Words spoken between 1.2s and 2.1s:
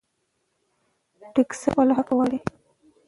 ټیکساس خپل حق